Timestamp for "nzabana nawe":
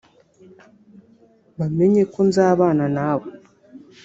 2.27-3.27